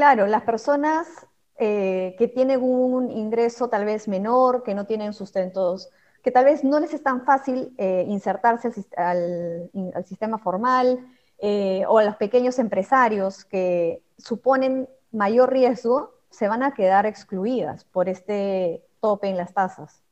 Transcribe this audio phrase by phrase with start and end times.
[0.00, 1.26] Claro, las personas
[1.58, 5.90] eh, que tienen un ingreso tal vez menor, que no tienen sustentos,
[6.22, 9.70] que tal vez no les es tan fácil eh, insertarse al,
[10.06, 16.72] sistema formal, eh, o a los pequeños empresarios que suponen mayor riesgo, se van a
[16.72, 20.02] quedar excluidas por este tope en las tasas.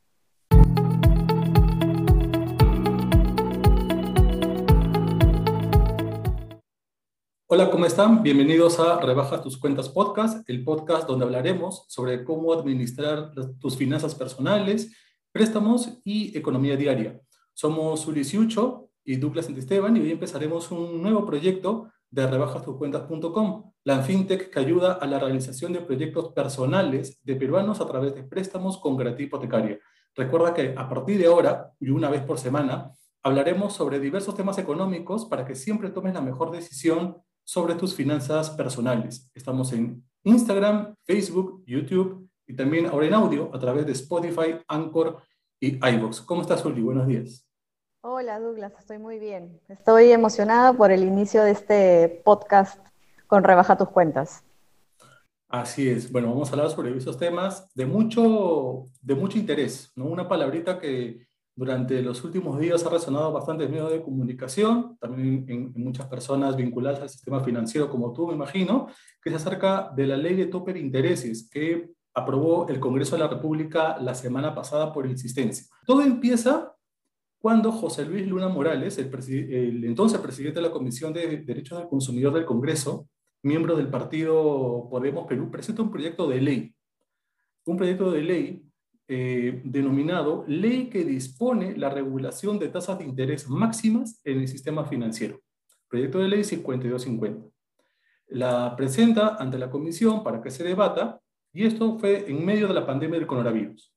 [7.51, 8.21] Hola, ¿cómo están?
[8.21, 14.13] Bienvenidos a Rebaja tus cuentas podcast, el podcast donde hablaremos sobre cómo administrar tus finanzas
[14.13, 14.95] personales,
[15.31, 17.19] préstamos y economía diaria.
[17.55, 24.03] Somos Ulis Yucho y Douglas Santisteban y hoy empezaremos un nuevo proyecto de rebajastuscuentas.com, la
[24.03, 28.77] fintech que ayuda a la realización de proyectos personales de peruanos a través de préstamos
[28.77, 29.79] con garantía hipotecaria.
[30.13, 32.91] Recuerda que a partir de ahora y una vez por semana
[33.23, 37.17] hablaremos sobre diversos temas económicos para que siempre tomes la mejor decisión
[37.49, 39.27] sobre tus finanzas personales.
[39.33, 45.23] Estamos en Instagram, Facebook, YouTube y también ahora en audio a través de Spotify, Anchor
[45.59, 46.21] y iVoox.
[46.21, 46.79] ¿Cómo estás, Uli?
[46.83, 47.49] Buenos días.
[48.01, 49.59] Hola, Douglas, estoy muy bien.
[49.67, 52.85] Estoy emocionada por el inicio de este podcast
[53.25, 54.43] con Rebaja tus cuentas.
[55.47, 56.11] Así es.
[56.11, 60.05] Bueno, vamos a hablar sobre esos temas de mucho, de mucho interés, ¿no?
[60.05, 61.25] Una palabrita que
[61.59, 66.55] durante los últimos días ha resonado bastante en medios de comunicación, también en, muchas personas
[66.55, 68.87] vinculadas al sistema financiero como tú, me imagino,
[69.21, 73.23] que se acerca de la ley de tope de intereses que aprobó el Congreso de
[73.23, 75.65] la República la semana pasada por insistencia.
[75.85, 76.73] Todo empieza
[77.41, 82.33] cuando José Luis Luna Morales, el entonces presidente de la Comisión de Derechos del Consumidor
[82.35, 83.09] del Congreso,
[83.43, 86.73] miembro del partido Podemos Perú, presenta un proyecto de ley.
[87.65, 88.68] Un proyecto de ley
[89.11, 94.85] eh, denominado Ley que dispone la regulación de tasas de interés máximas en el sistema
[94.85, 95.41] financiero.
[95.87, 97.49] Proyecto de ley 5250.
[98.27, 101.19] La presenta ante la comisión para que se debata
[101.51, 103.91] y esto fue en medio de la pandemia del coronavirus.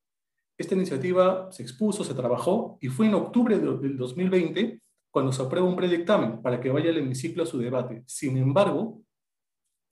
[0.57, 5.69] Esta iniciativa se expuso, se trabajó y fue en octubre del 2020 cuando se aprueba
[5.69, 8.03] un predictamen para que vaya al hemiciclo a su debate.
[8.07, 9.03] Sin embargo,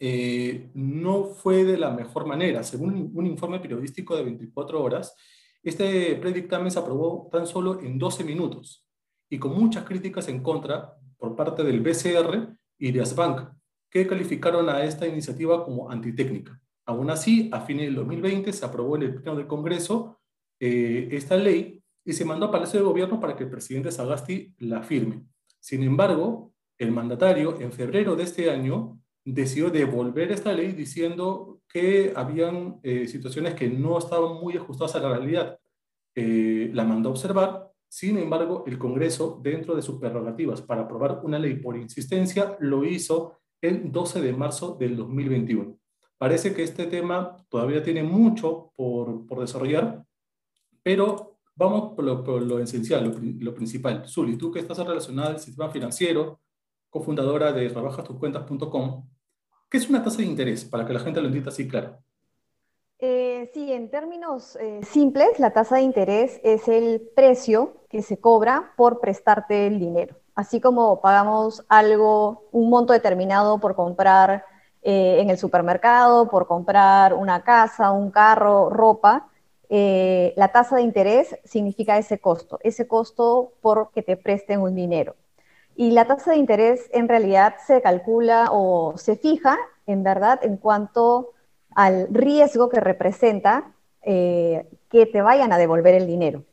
[0.02, 2.62] eh, no fue de la mejor manera.
[2.62, 5.14] Según un informe periodístico de 24 horas,
[5.62, 8.86] este predictamen se aprobó tan solo en 12 minutos
[9.28, 13.50] y con muchas críticas en contra por parte del BCR y de Asbank,
[13.90, 16.58] que calificaron a esta iniciativa como antitécnica.
[16.86, 20.18] Aún así, a fines del 2020 se aprobó en el Pleno del Congreso
[20.58, 24.54] eh, esta ley y se mandó a Palacio de Gobierno para que el presidente Sagasti
[24.58, 25.24] la firme.
[25.60, 32.12] Sin embargo, el mandatario en febrero de este año decidió devolver esta ley diciendo que
[32.16, 35.58] habían eh, situaciones que no estaban muy ajustadas a la realidad.
[36.14, 41.20] Eh, la mandó a observar, sin embargo, el Congreso, dentro de sus prerrogativas para aprobar
[41.24, 45.76] una ley por insistencia, lo hizo el 12 de marzo del 2021.
[46.16, 50.04] Parece que este tema todavía tiene mucho por, por desarrollar,
[50.82, 54.06] pero vamos por lo, esencial, lo, lo, principal.
[54.06, 56.40] Zuli, tú que estás relacionada al sistema financiero,
[56.90, 59.08] cofundadora de trabajastuscuentas.com.
[59.70, 60.64] ¿Qué es una tasa de interés?
[60.64, 62.02] Para que la gente lo entienda así claro.
[62.98, 68.18] Eh, sí, en términos eh, simples, la tasa de interés es el precio que se
[68.20, 70.16] cobra por prestarte el dinero.
[70.34, 74.44] Así como pagamos algo, un monto determinado por comprar
[74.82, 79.28] eh, en el supermercado, por comprar una casa, un carro, ropa,
[79.70, 85.14] la tasa de interés significa ese costo, ese costo por que te presten un dinero.
[85.76, 90.56] Y la tasa de interés en realidad se calcula o se fija, en verdad, en
[90.56, 91.32] cuanto
[91.74, 93.72] al riesgo que representa
[94.02, 96.44] eh, que te vayan a devolver el dinero.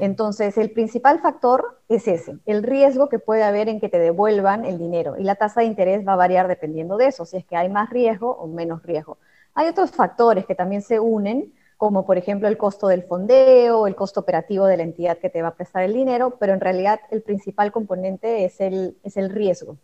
[0.00, 4.64] Entonces, el principal factor es ese, el riesgo que puede haber en que te devuelvan
[4.64, 5.16] el dinero.
[5.18, 7.68] Y la tasa de interés va a variar dependiendo de eso, si es que hay
[7.68, 9.18] más riesgo o menos riesgo.
[9.54, 11.52] Hay otros factores que también se unen,
[11.82, 15.42] como por ejemplo el costo del fondeo, el costo operativo de la entidad que te
[15.42, 19.30] va a prestar el dinero, pero en realidad el principal componente es el, es el
[19.30, 19.76] riesgo.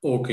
[0.00, 0.30] Ok.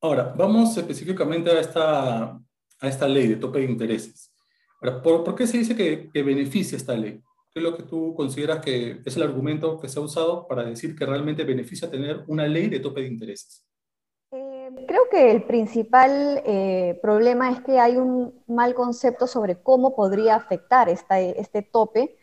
[0.00, 4.32] Ahora, vamos específicamente a esta, a esta ley de tope de intereses.
[4.80, 7.20] Ahora, ¿por, qué se dice que, que beneficia esta ley?
[7.52, 10.64] ¿Qué es lo que tú consideras que es el argumento que se ha usado para
[10.64, 13.62] decir que realmente beneficia tener una ley de tope de intereses?
[14.86, 20.34] Creo que el principal eh, problema es que hay un mal concepto sobre cómo podría
[20.34, 22.16] afectar este tope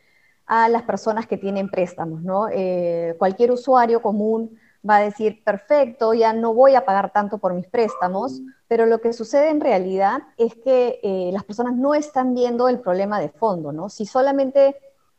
[0.46, 2.22] a las personas que tienen préstamos.
[2.22, 2.48] ¿no?
[2.51, 4.57] Eh, cualquier usuario común
[4.88, 9.00] va a decir, perfecto, ya no voy a pagar tanto por mis préstamos, pero lo
[9.00, 13.30] que sucede en realidad es que eh, las personas no están viendo el problema de
[13.30, 13.72] fondo.
[13.72, 13.90] ¿no?
[13.90, 14.75] Si solamente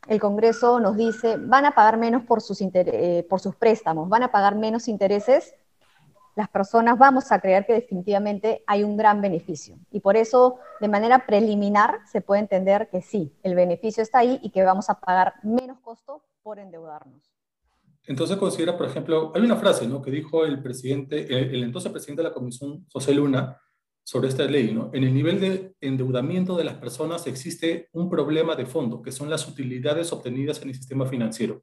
[0.09, 2.62] el Congreso nos dice, van a pagar menos por sus,
[3.29, 5.55] por sus préstamos, van a pagar menos intereses,
[6.37, 9.79] las personas vamos a creer que definitivamente hay un gran beneficio.
[9.91, 14.38] Y por eso, de manera preliminar, se puede entender que sí, el beneficio está ahí
[14.43, 17.31] y que vamos a pagar menos costo por endeudarnos.
[18.06, 20.00] Entonces considera, por ejemplo, hay una frase ¿no?
[20.03, 23.61] que dijo el presidente, el, entonces presidente de la Comisión, José Luna,
[24.03, 24.73] sobre esta ley.
[24.73, 24.91] ¿no?
[24.93, 29.29] En el nivel de endeudamiento de las personas existe un problema de fondo, que son
[29.29, 31.62] las utilidades obtenidas en el sistema financiero.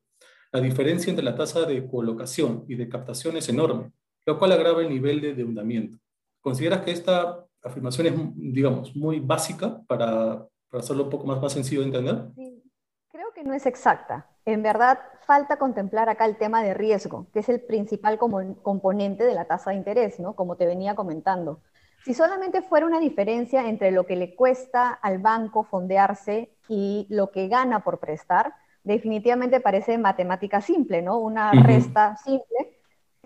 [0.51, 3.91] La diferencia entre la tasa de colocación y de captación es enorme
[4.27, 5.97] lo cual agrava el nivel de endeudamiento.
[6.41, 11.53] ¿Consideras que esta afirmación es, digamos, muy básica para, para hacerlo un poco más, más
[11.53, 12.25] sencillo de entender?
[12.35, 12.61] Sí,
[13.09, 14.27] creo que no es exacta.
[14.43, 19.33] En verdad, falta contemplar acá el tema de riesgo, que es el principal componente de
[19.33, 20.35] la tasa de interés, ¿no?
[20.35, 21.61] Como te venía comentando.
[22.03, 27.31] Si solamente fuera una diferencia entre lo que le cuesta al banco fondearse y lo
[27.31, 28.53] que gana por prestar,
[28.83, 31.17] definitivamente parece matemática simple, ¿no?
[31.17, 32.76] Una resta simple,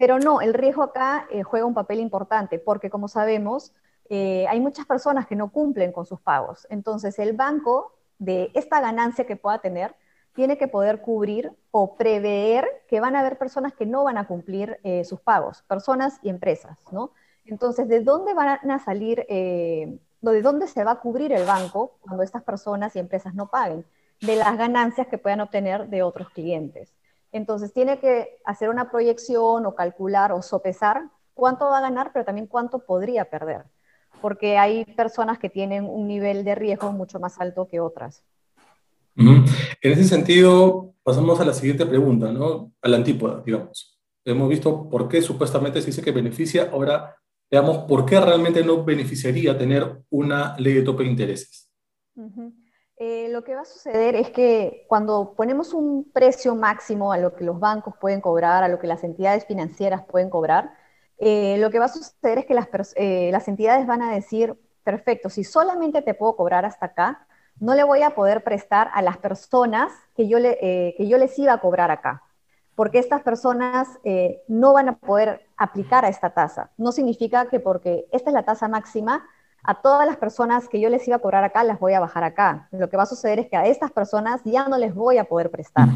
[0.01, 3.71] pero no, el riesgo acá eh, juega un papel importante porque, como sabemos,
[4.09, 6.65] eh, hay muchas personas que no cumplen con sus pagos.
[6.71, 9.93] Entonces, el banco, de esta ganancia que pueda tener,
[10.33, 14.25] tiene que poder cubrir o prever que van a haber personas que no van a
[14.25, 17.11] cumplir eh, sus pagos, personas y empresas, ¿no?
[17.45, 22.23] Entonces, ¿de dónde van a salir, de dónde se va a cubrir el banco cuando
[22.23, 23.85] estas personas y empresas no paguen?
[24.19, 26.91] De las ganancias que puedan obtener de otros clientes.
[27.31, 32.25] Entonces tiene que hacer una proyección o calcular o sopesar cuánto va a ganar, pero
[32.25, 33.63] también cuánto podría perder,
[34.21, 38.23] porque hay personas que tienen un nivel de riesgo mucho más alto que otras.
[39.15, 39.45] En
[39.81, 42.71] ese sentido, pasamos a la siguiente pregunta, ¿no?
[42.81, 43.99] A la antípoda, digamos.
[44.23, 47.15] Hemos visto por qué supuestamente se dice que beneficia, ahora
[47.49, 51.69] veamos por qué realmente no beneficiaría tener una ley de tope de intereses.
[53.03, 57.33] Eh, lo que va a suceder es que cuando ponemos un precio máximo a lo
[57.35, 60.75] que los bancos pueden cobrar, a lo que las entidades financieras pueden cobrar,
[61.17, 64.55] eh, lo que va a suceder es que las, eh, las, entidades van a decir,
[64.83, 67.25] perfecto, si solamente te puedo cobrar hasta acá,
[67.59, 70.59] no le voy a poder prestar a las personas que yo, le,
[70.95, 72.21] que yo les iba a cobrar acá,
[72.75, 73.87] porque estas personas
[74.47, 76.69] no van a poder aplicar a esta tasa.
[76.77, 79.27] No significa que porque esta es la tasa máxima,
[79.63, 82.23] a todas las personas que yo les iba a cobrar acá, las voy a bajar
[82.23, 82.67] acá.
[82.71, 85.25] Lo que va a suceder es que a estas personas ya no les voy a
[85.25, 85.89] poder prestar.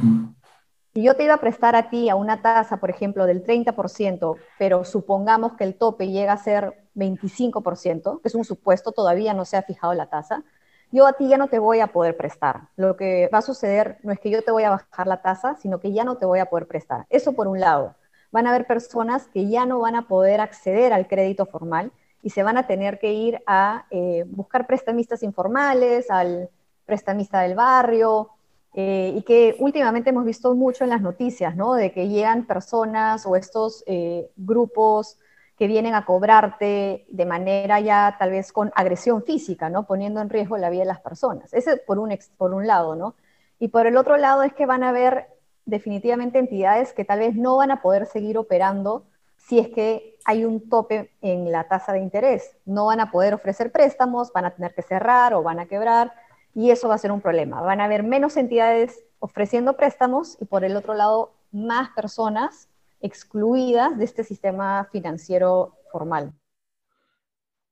[0.93, 4.37] Si yo te iba a prestar a ti a una tasa, por ejemplo, del 30%,
[4.57, 9.43] pero supongamos que el tope llega a ser 25%, que es un supuesto, todavía no
[9.43, 10.43] se ha fijado la tasa,
[10.91, 12.69] yo a ti ya no te voy a poder prestar.
[12.77, 15.55] Lo que va a suceder no es que yo te voy a bajar la tasa,
[15.57, 17.05] sino que ya no te voy a poder prestar.
[17.09, 17.95] Eso por un lado.
[18.31, 21.91] Van a haber personas que ya no van a poder acceder al crédito formal
[22.25, 26.49] y se van a tener que ir a eh, buscar prestamistas informales, al
[26.83, 28.31] prestamista del barrio,
[28.73, 31.75] eh, y que últimamente hemos visto mucho en las noticias, ¿no?
[31.75, 35.19] De que llegan personas o estos eh, grupos
[35.55, 39.85] que vienen a cobrarte de manera ya tal vez con agresión física, ¿no?
[39.85, 41.53] Poniendo en riesgo la vida de las personas.
[41.53, 43.13] Ese por un, por un lado, ¿no?
[43.59, 45.27] Y por el otro lado es que van a haber
[45.65, 49.03] definitivamente entidades que tal vez no van a poder seguir operando
[49.47, 52.57] si es que hay un tope en la tasa de interés.
[52.65, 56.13] No van a poder ofrecer préstamos, van a tener que cerrar o van a quebrar
[56.55, 57.61] y eso va a ser un problema.
[57.61, 62.69] Van a haber menos entidades ofreciendo préstamos y por el otro lado más personas
[63.01, 66.33] excluidas de este sistema financiero formal.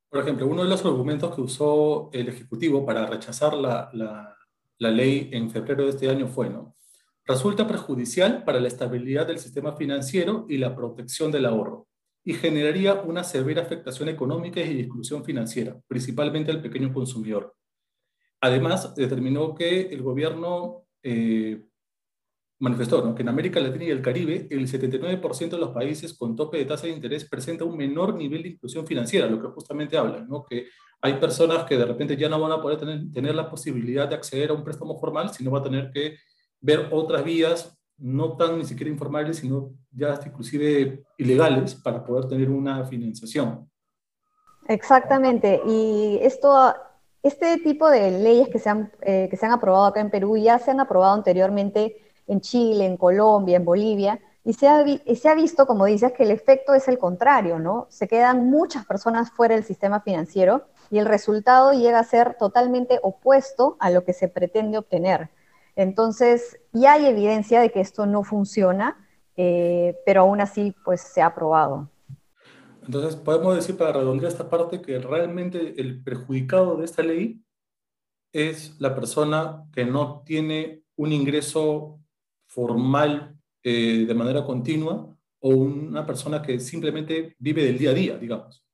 [0.10, 3.90] Por ejemplo, uno de los argumentos que usó el Ejecutivo para rechazar la,
[4.78, 6.76] ley en febrero de este año fue, ¿no?
[7.26, 11.88] Resulta perjudicial para la estabilidad del sistema financiero y la protección del ahorro,
[12.26, 17.56] y generaría una severa afectación económica y exclusión financiera, principalmente al pequeño consumidor.
[18.42, 21.64] Además, determinó que el gobierno eh,
[22.60, 26.58] manifestó que en América Latina y el Caribe el 79% de los países con tope
[26.58, 30.26] de tasa de interés presenta un menor nivel de inclusión financiera, lo que justamente habla,
[30.28, 30.46] ¿no?
[30.46, 30.68] que
[31.02, 34.16] hay personas que de repente ya no van a poder tener, tener la posibilidad de
[34.16, 36.18] acceder a un préstamo formal, sino va a tener que
[36.64, 42.50] ver otras vías, no tan ni siquiera informales, sino ya inclusive ilegales, para poder tener
[42.50, 43.70] una financiación.
[44.68, 46.74] Exactamente, y esto,
[47.22, 50.38] este tipo de leyes que se, han, eh, que se han aprobado acá en Perú
[50.38, 55.16] ya se han aprobado anteriormente en Chile, en Colombia, en Bolivia, y se ha, y
[55.18, 57.88] se ha visto, como dices, que el efecto es el contrario, ¿no?
[57.90, 63.00] Se quedan muchas personas fuera del sistema financiero y el resultado llega a ser totalmente
[63.04, 65.30] opuesto a lo que se pretende obtener.
[65.76, 71.22] Entonces, ya hay evidencia de que esto no funciona, eh, pero aún así, pues se
[71.22, 71.90] ha probado.
[72.86, 77.42] Entonces, podemos decir para redondear esta parte que realmente el perjudicado de esta ley
[78.34, 82.00] es la persona que no tiene un ingreso
[82.48, 88.18] formal eh, de manera continua o una persona que simplemente vive del día a día,
[88.18, 88.66] digamos.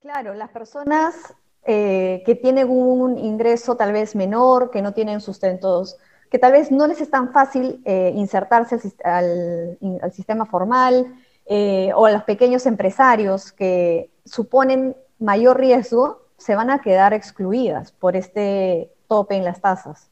[0.00, 1.34] Claro, las personas
[1.66, 5.96] eh, que tienen un ingreso tal vez menor, que no tienen sustentos,
[6.34, 9.78] que tal vez no les es tan fácil eh, insertarse al,
[10.10, 11.14] sistema formal,
[11.46, 17.92] eh, o a los pequeños empresarios que suponen mayor riesgo, se van a quedar excluidas
[17.92, 20.10] por este tope en las tasas.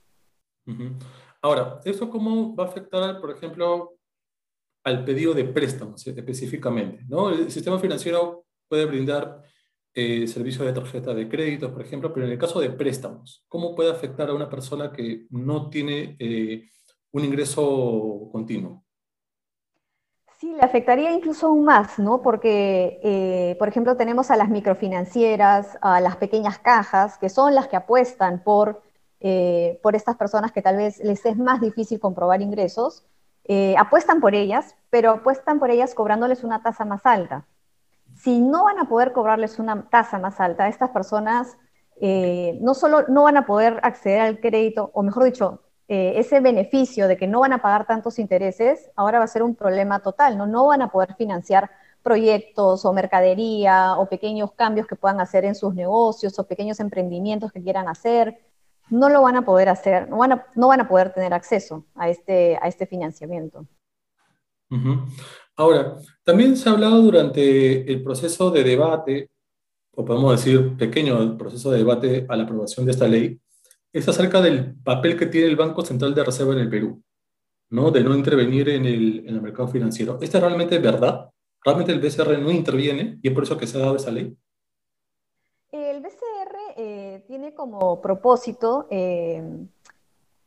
[1.41, 3.95] Ahora, ¿eso cómo va a afectar, por ejemplo,
[4.85, 7.05] al pedido de préstamos específicamente?
[7.09, 7.31] ¿no?
[7.31, 9.43] El sistema financiero puede brindar
[9.95, 13.75] eh, servicios de tarjeta de crédito, por ejemplo, pero en el caso de préstamos, ¿cómo
[13.75, 16.71] puede afectar a una persona que no tiene eh,
[17.11, 18.85] un ingreso continuo?
[20.39, 22.23] Sí, le afectaría incluso aún más, ¿no?
[22.23, 27.69] Porque, eh, por ejemplo, tenemos a las microfinancieras, a las pequeñas cajas, que son las
[27.69, 28.83] que apuestan por,
[29.83, 33.05] por estas personas que tal vez les es más difícil comprobar ingresos,
[33.79, 37.47] apuestan por ellas, pero apuestan por ellas cobrándoles una tasa más alta
[38.23, 41.59] si no van a poder cobrarles una tasa más alta, estas personas
[42.01, 46.41] eh, no solo no van a poder acceder al crédito, o mejor dicho, eh, ese
[46.41, 50.01] beneficio de que no van a pagar tantos intereses, ahora va a ser un problema
[50.01, 50.47] total, ¿no?
[50.47, 51.71] No van a poder financiar
[52.03, 57.51] proyectos o mercadería o pequeños cambios que puedan hacer en sus negocios o pequeños emprendimientos
[57.53, 58.39] que quieran hacer.
[58.89, 61.85] No lo van a poder hacer, no van a, no van a poder tener acceso
[61.97, 63.67] a este, a este financiamiento.
[65.57, 69.31] Ahora, también se ha hablado durante el proceso de debate,
[69.95, 73.39] o podemos decir pequeño proceso de debate a la aprobación de esta ley,
[73.93, 77.03] es acerca del papel que tiene el Banco Central de Reserva en el Perú,
[77.71, 77.91] ¿no?
[77.91, 80.19] de no intervenir en el, mercado financiero.
[80.23, 81.31] ¿Esta es realmente verdad?
[81.63, 84.35] ¿Realmente el BCR no interviene y es por eso que se ha dado esa ley?
[85.71, 89.43] El BCR eh, tiene como propósito eh,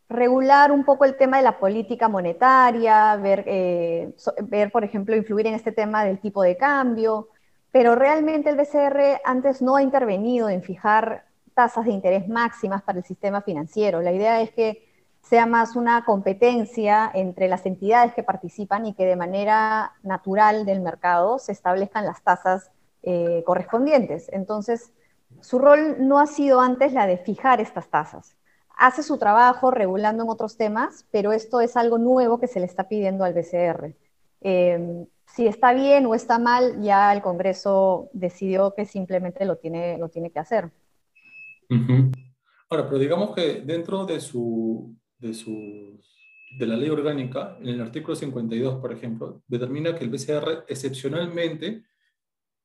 [0.10, 5.48] regular un poco el tema de la política monetaria, ver, eh, ver, por ejemplo, influir
[5.48, 7.30] en este tema del tipo de cambio,
[7.72, 13.00] pero realmente el BCR antes no ha intervenido en fijar tasas de interés máximas para
[13.00, 14.02] el sistema financiero.
[14.02, 14.88] La idea es que
[15.22, 20.82] sea más una competencia entre las entidades que participan y que de manera natural del
[20.82, 22.70] mercado se establezcan las tasas
[23.02, 24.30] eh, correspondientes.
[24.32, 24.92] Entonces,
[25.42, 28.36] su rol no ha sido antes la de fijar estas tasas
[28.78, 32.66] hace su trabajo regulando en otros temas, pero esto es algo nuevo que se le
[32.66, 33.96] está pidiendo al BCR.
[34.42, 39.98] Em, si está bien o está mal, ya el Congreso decidió que simplemente lo tiene,
[39.98, 40.72] lo tiene que hacer.
[42.70, 46.00] Ahora, pero digamos que dentro de, su, de, su,
[46.60, 51.84] de la ley orgánica, en el artículo 52, por ejemplo, determina que el BCR excepcionalmente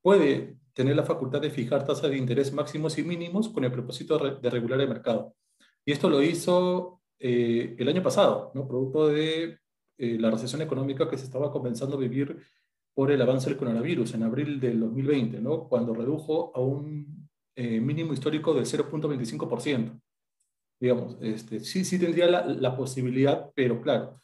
[0.03, 4.19] puede tener la facultad de fijar tasas de interés máximos y mínimos con el propósito
[4.19, 5.35] de regular el mercado.
[5.85, 8.67] Y esto lo hizo eh, el año pasado, ¿no?
[8.67, 9.59] producto de
[9.99, 12.39] eh, la recesión económica que se estaba comenzando a vivir
[12.95, 15.69] por el avance del coronavirus en abril del 2020, ¿no?
[15.69, 20.01] cuando redujo a un eh, mínimo histórico del 0.25%.
[20.81, 24.19] Digamos, este, sí, sí tendría la, la, posibilidad, pero claro,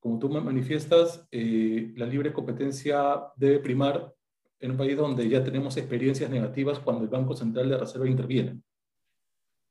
[0.00, 4.14] como tú manifiestas, la libre competencia debe primar
[4.60, 8.62] en un país donde ya tenemos experiencias negativas cuando el Banco Central de Reserva interviene.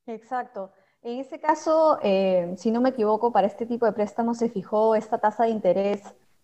[0.05, 0.71] Exacto.
[1.07, 4.93] En ese caso, eh, si no me equivoco, para este tipo de préstamos se fijó
[4.93, 6.01] esta tasa de interés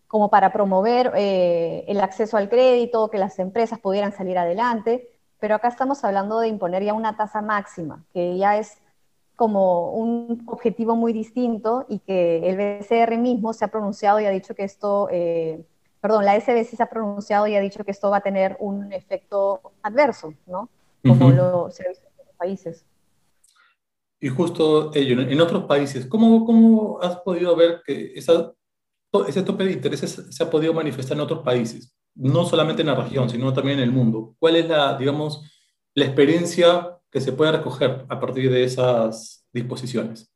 [0.08, 5.54] como para promover eh, el acceso al crédito, que las empresas pudieran salir adelante, pero
[5.54, 8.78] acá estamos hablando de imponer ya una tasa máxima, que ya es
[9.36, 14.30] como un objetivo muy distinto y que el BCR mismo se ha pronunciado y ha
[14.30, 15.62] dicho que esto, eh,
[16.00, 18.94] perdón, la SBC se ha pronunciado y ha dicho que esto va a tener un
[18.94, 20.70] efecto adverso, ¿no?
[21.06, 22.86] Como lo se ha visto en otros países.
[24.24, 28.54] Y justo ello, en otros países, ¿cómo, cómo has podido ver que esa,
[29.28, 31.94] ese tope de intereses se ha podido manifestar en otros países?
[32.14, 34.34] No solamente en la región, sino también en el mundo.
[34.38, 35.52] ¿Cuál es la, digamos,
[35.92, 40.32] la experiencia que se puede recoger a partir de esas disposiciones?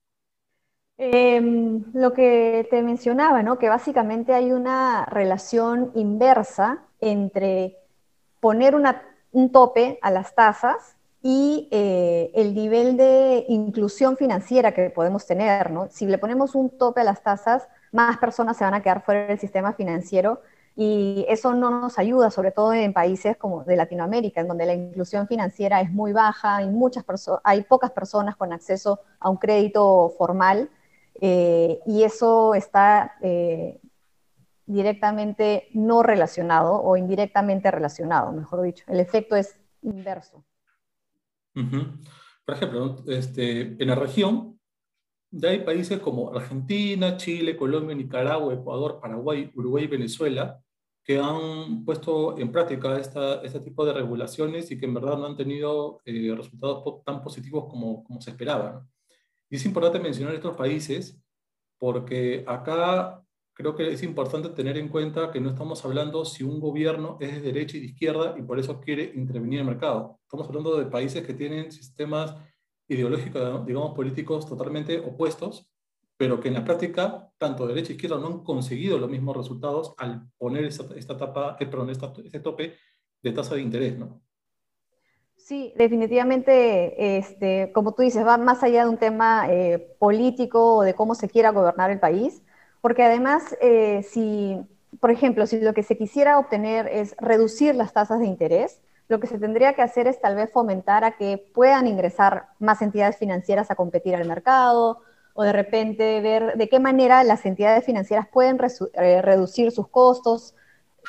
[0.98, 3.58] Em, lo que te mencionaba, ¿no?
[3.58, 7.78] que básicamente hay una relación inversa entre
[8.38, 8.74] poner
[9.32, 15.70] un tope a las tasas y eh, el nivel de inclusión financiera que podemos tener,
[15.70, 15.88] ¿no?
[15.90, 19.26] Si le ponemos un tope a las tasas, más personas se van a quedar fuera
[19.26, 20.40] del sistema financiero
[20.76, 24.74] y eso no nos ayuda, sobre todo en países como de Latinoamérica, en donde la
[24.74, 27.04] inclusión financiera es muy baja, hay, muchas
[27.42, 30.70] hay pocas personas con acceso a un crédito formal
[31.20, 33.80] eh, y eso está eh,
[34.66, 38.84] directamente no relacionado o indirectamente relacionado, mejor dicho.
[38.86, 40.44] El efecto es inverso.
[42.44, 44.58] Por ejemplo, este, en la región
[45.30, 50.60] ya hay países como Argentina, Chile, Colombia, Nicaragua, Ecuador, Paraguay, Uruguay y Venezuela
[51.08, 55.24] que han puesto en práctica esta, este tipo de regulaciones y que en verdad no
[55.24, 58.86] han tenido eh, resultados tan positivos como, como se esperaba.
[59.48, 61.18] Y es importante mencionar estos países
[61.78, 63.24] porque acá
[63.58, 67.32] creo que es importante tener en cuenta que no estamos hablando si un gobierno es
[67.32, 70.20] de derecha y de izquierda y por eso quiere intervenir en el mercado.
[70.22, 72.36] Estamos hablando de países que tienen sistemas
[72.86, 75.68] ideológicos, digamos, políticos totalmente opuestos,
[76.16, 79.92] pero que en la práctica, tanto derecha e izquierda no han conseguido los mismos resultados
[79.98, 82.76] al poner esta, esta tapa, eh, perdón, este tope
[83.20, 84.22] de tasa de interés, ¿no?
[85.36, 90.82] Sí, definitivamente, este, como tú dices, va más allá de un tema eh, político o
[90.82, 92.42] de cómo se quiera gobernar el país,
[92.80, 94.60] porque además, eh, si,
[95.00, 99.20] por ejemplo, si lo que se quisiera obtener es reducir las tasas de interés, lo
[99.20, 103.16] que se tendría que hacer es tal vez fomentar a que puedan ingresar más entidades
[103.16, 105.00] financieras a competir al mercado,
[105.34, 108.58] o de repente ver de qué manera las entidades financieras pueden
[108.94, 110.54] eh, reducir sus costos,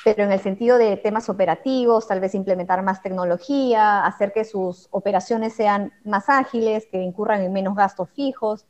[0.04, 4.88] pero en el sentido de temas operativos, tal vez implementar más tecnología, hacer que sus
[4.92, 8.66] operaciones sean más ágiles, que incurran en menos gastos fijos.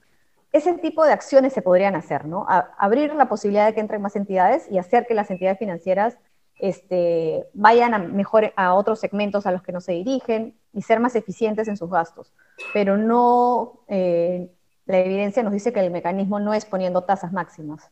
[0.51, 2.45] Ese tipo de acciones se podrían hacer, ¿no?
[2.47, 6.17] abrir la posibilidad de que entren más entidades y hacer que las entidades financieras
[6.59, 10.99] este, vayan a mejor a otros segmentos a los que no se dirigen y ser
[10.99, 12.33] más eficientes en sus gastos.
[12.73, 14.51] Pero no, eh,
[14.85, 17.91] la evidencia nos dice que el mecanismo no es poniendo tasas máximas.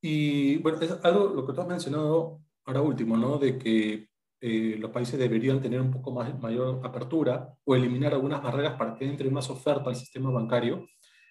[0.00, 3.38] Y bueno, es algo lo que tú has mencionado ahora último, ¿no?
[3.38, 4.08] De que
[4.44, 8.96] eh, los países deberían tener un poco más mayor apertura o eliminar algunas barreras para
[8.96, 10.84] que entre más oferta al sistema bancario.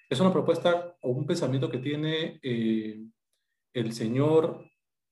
[0.10, 3.04] Es una propuesta o un pensamiento que tiene eh,
[3.74, 4.64] el señor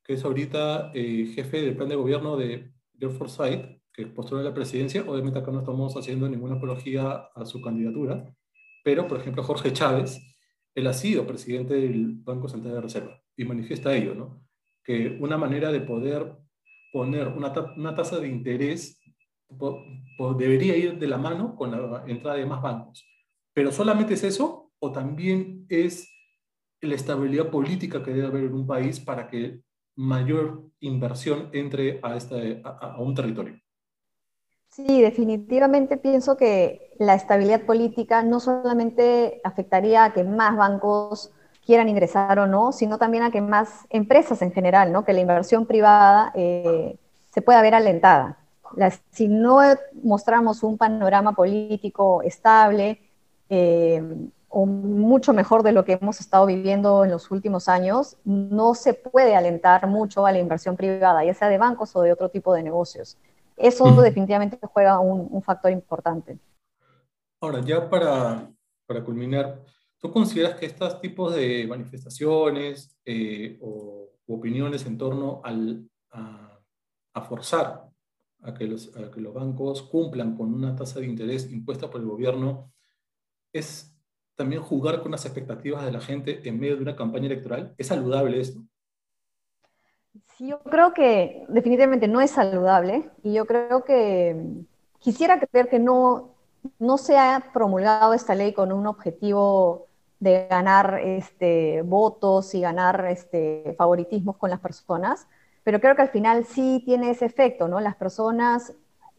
[0.01, 4.46] que es ahorita eh, jefe del plan de gobierno de George Forsyth, que postuló a
[4.46, 5.03] la presidencia.
[5.06, 8.34] Obviamente acá no estamos haciendo ninguna apología a su candidatura,
[8.82, 10.22] pero por ejemplo Jorge Chávez,
[10.74, 14.48] él ha sido presidente del Banco Central de Reserva y manifiesta ello, ¿no?
[14.86, 16.38] Que una manera de poder
[16.91, 19.00] poner una, una tasa de interés
[20.38, 23.05] debería ir de la mano con la entrada de más bancos.
[23.53, 26.10] Pero solamente es eso o también es
[26.82, 29.62] la estabilidad política que debe haber en un país para que
[29.95, 33.60] mayor inversión entre a, este, a un territorio.
[34.69, 41.34] Sí, definitivamente pienso que la estabilidad política no solamente afectaría a que más bancos
[41.69, 45.05] quieran ingresar o no, sino también a que más empresas en general, ¿no?
[45.05, 46.97] que la inversión privada eh,
[47.29, 48.39] se pueda ver alentada.
[49.12, 49.60] si no
[50.01, 52.99] mostramos un panorama político estable
[53.49, 54.01] eh,
[54.47, 58.95] o mucho mejor de lo que hemos estado viviendo en los últimos años, no se
[58.95, 62.51] puede alentar mucho a la inversión privada, ya sea de bancos o de otro tipo
[62.51, 63.15] de negocios.
[63.58, 66.39] Eso definitivamente juega un, un, factor importante.
[67.39, 68.49] Ahora, ya para,
[68.88, 69.60] para culminar,
[69.99, 77.89] ¿Tú consideras que estos tipos de manifestaciones eh, o opiniones en torno al, a, forzar
[78.43, 82.07] a que, los, que los bancos cumplan con una tasa de interés impuesta por el
[82.07, 82.71] gobierno
[83.51, 83.93] es
[84.35, 87.75] también jugar con las expectativas de la gente en medio de una campaña electoral?
[87.77, 88.62] ¿Es saludable esto?
[90.38, 94.41] Sí, yo creo que definitivamente no es saludable y yo creo que
[94.99, 96.35] quisiera creer que no,
[96.79, 99.88] no se ha promulgado esta ley con un objetivo
[100.19, 105.27] de ganar este, votos y ganar este, favoritismos con las personas,
[105.63, 107.79] pero creo que al final sí tiene ese efecto, ¿no?
[107.79, 108.73] Las personas,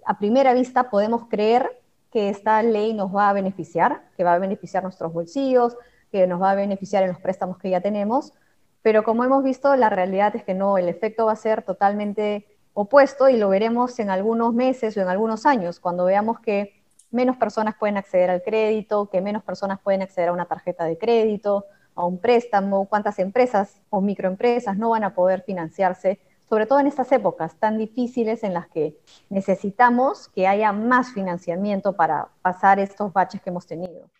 [0.04, 4.38] a primera vista, podemos creer que esta ley nos va a beneficiar, que va a
[4.38, 5.76] beneficiar nuestros bolsillos,
[6.10, 8.34] que nos va a beneficiar en los préstamos que ya tenemos,
[8.82, 12.46] pero como hemos visto, la realidad es que no, el efecto va a ser totalmente
[12.72, 16.79] opuesto y lo veremos en algunos meses o en algunos años, cuando veamos que
[17.10, 20.98] menos personas pueden acceder al crédito, que menos personas pueden acceder a una tarjeta de
[20.98, 26.80] crédito, a un préstamo, cuántas empresas o microempresas no van a poder financiarse, sobre todo
[26.80, 28.96] en estas épocas tan difíciles en las que
[29.28, 34.10] necesitamos que haya más financiamiento para pasar estos baches que hemos tenido.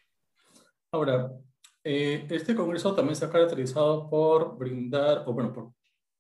[0.92, 1.32] Ahora,
[1.84, 5.72] eh, este Congreso también se ha caracterizado por brindar, o bueno, por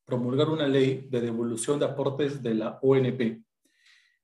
[0.04, 3.42] promulgar una ley de devolución de aportes de la ONP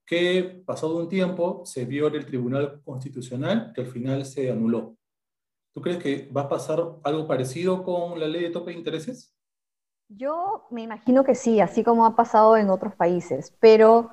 [0.06, 4.96] que pasado un tiempo se vio en el Tribunal Constitucional que al final se anuló.
[5.74, 9.34] ¿Tú crees que va a pasar algo parecido con la ley de tope de intereses?
[10.08, 14.10] Yo me imagino que sí, así como ha pasado en otros países, pero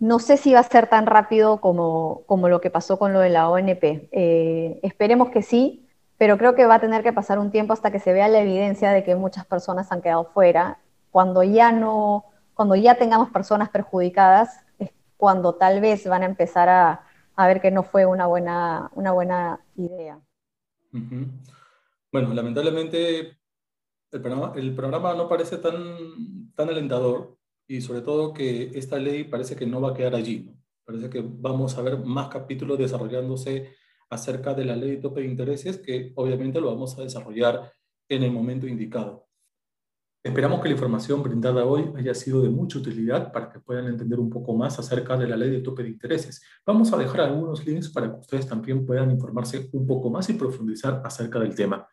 [0.00, 3.20] no sé si va a ser tan rápido como, como lo que pasó con lo
[3.20, 4.08] de la ONP.
[4.10, 7.92] Eh, esperemos que sí, pero creo que va a tener que pasar un tiempo hasta
[7.92, 10.80] que se vea la evidencia de que muchas personas han quedado fuera.
[11.12, 12.24] Cuando ya no,
[12.54, 14.64] cuando ya tengamos personas perjudicadas,
[15.18, 17.04] cuando tal vez van a empezar a,
[17.36, 20.18] a ver que no fue una buena, una buena idea.
[22.10, 23.36] Bueno, lamentablemente
[24.10, 29.24] el programa, el programa, no parece tan, tan alentador y sobre todo que esta ley
[29.24, 30.50] parece que no va a quedar allí.
[30.84, 33.74] Parece que vamos a ver más capítulos desarrollándose
[34.08, 37.72] acerca de la ley de tope de intereses que obviamente lo vamos a desarrollar
[38.08, 39.27] en el momento indicado.
[40.20, 44.18] Esperamos que la información brindada hoy haya sido de mucha utilidad para que puedan entender
[44.18, 46.42] un poco más acerca de la ley de tope de intereses.
[46.66, 50.34] Vamos a dejar algunos links para que ustedes también puedan informarse un poco más y
[50.34, 51.88] profundizar acerca del tema.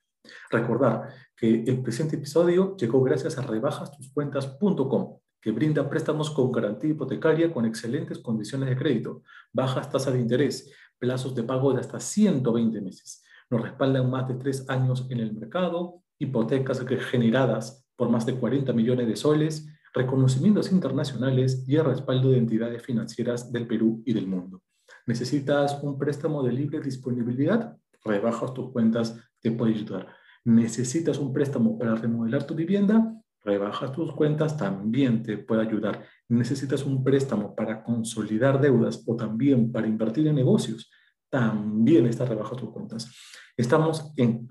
[0.50, 1.08] Recordar
[1.38, 7.66] que el presente episodio llegó gracias a rebajastuscuentas.com, que brinda préstamos con garantía hipotecaria con
[7.66, 9.22] excelentes condiciones de crédito,
[9.54, 13.24] bajas tasas de interés, plazos de pago de hasta 120 meses.
[13.52, 18.74] Nos respaldan más de tres años en el mercado, hipotecas generadas por más de 40
[18.74, 24.28] millones de soles, reconocimientos internacionales y el respaldo de entidades financieras del Perú y del
[24.28, 24.62] mundo.
[25.08, 27.78] ¿Necesitas un préstamo de libre disponibilidad?
[28.04, 30.08] Rebajas tus cuentas, te puede ayudar.
[30.44, 33.16] ¿Necesitas un préstamo para remodelar tu vivienda?
[33.44, 36.04] Rebajas tus cuentas, también te puede ayudar.
[36.28, 40.92] ¿Necesitas un préstamo para consolidar deudas o también para invertir en negocios?
[41.30, 43.12] También está rebajas tus cuentas.
[43.56, 44.50] Estamos en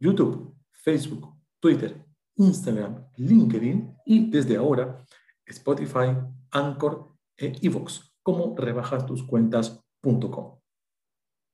[0.00, 2.03] YouTube, Facebook, Twitter,
[2.36, 5.04] Instagram, LinkedIn y desde ahora
[5.46, 6.16] Spotify,
[6.50, 10.58] Anchor e Evox como rebajastuscuentas.com.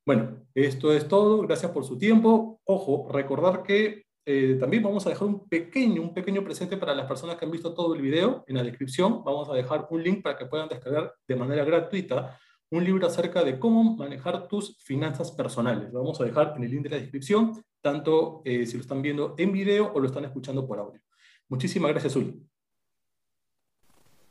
[0.05, 1.41] Bueno, esto es todo.
[1.41, 2.59] Gracias por su tiempo.
[2.65, 7.07] Ojo, recordar que eh, también vamos a dejar un pequeño, un pequeño presente para las
[7.07, 8.43] personas que han visto todo el video.
[8.47, 12.39] En la descripción vamos a dejar un link para que puedan descargar de manera gratuita
[12.71, 15.91] un libro acerca de cómo manejar tus finanzas personales.
[15.91, 19.01] Lo vamos a dejar en el link de la descripción, tanto eh, si lo están
[19.01, 21.01] viendo en video o lo están escuchando por audio.
[21.49, 22.41] Muchísimas gracias, Uli.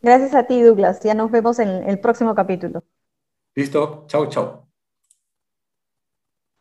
[0.01, 1.01] Gracias a ti, Douglas.
[1.03, 2.83] Ya nos vemos en el próximo capítulo.
[3.55, 4.07] Listo.
[4.09, 4.70] Chao, chao.